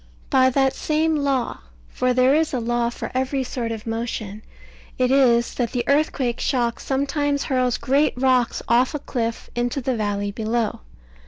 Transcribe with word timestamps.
By 0.31 0.49
that 0.49 0.73
same 0.73 1.15
law 1.15 1.59
(for 1.87 2.11
there 2.11 2.33
is 2.33 2.55
a 2.55 2.59
law 2.59 2.89
for 2.89 3.11
every 3.13 3.43
sort 3.43 3.71
of 3.71 3.85
motion) 3.85 4.41
it 4.97 5.11
is 5.11 5.53
that 5.53 5.73
the 5.73 5.83
earthquake 5.87 6.39
shock 6.39 6.79
sometimes 6.79 7.43
hurls 7.43 7.77
great 7.77 8.15
rocks 8.17 8.63
off 8.67 8.95
a 8.95 8.99
cliff 8.99 9.51
into 9.53 9.79
the 9.79 9.95
valley 9.95 10.31
below. 10.31 10.79